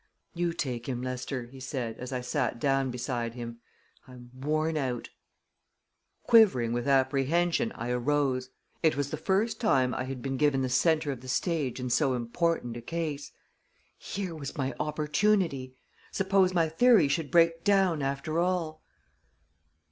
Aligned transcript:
"You 0.33 0.51
take 0.51 0.89
him, 0.89 1.03
Lester," 1.03 1.45
he 1.45 1.59
said, 1.59 1.95
as 1.99 2.11
I 2.11 2.21
sat 2.21 2.57
down 2.59 2.89
beside 2.89 3.35
him. 3.35 3.59
"I'm 4.07 4.31
worn 4.33 4.75
out." 4.75 5.11
Quivering 6.23 6.73
with 6.73 6.87
apprehension, 6.87 7.71
I 7.75 7.91
arose. 7.91 8.49
It 8.81 8.97
was 8.97 9.11
the 9.11 9.17
first 9.17 9.61
time 9.61 9.93
I 9.93 10.05
had 10.05 10.23
been 10.23 10.37
given 10.37 10.63
the 10.63 10.69
center 10.69 11.11
of 11.11 11.21
the 11.21 11.27
stage 11.27 11.79
in 11.79 11.91
so 11.91 12.15
important 12.15 12.75
a 12.77 12.81
case. 12.81 13.31
Here 13.95 14.33
was 14.33 14.57
my 14.57 14.73
opportunity! 14.79 15.75
Suppose 16.11 16.51
my 16.51 16.67
theory 16.67 17.07
should 17.07 17.29
break 17.29 17.63
down, 17.63 18.01
after 18.01 18.39
all! 18.39 18.81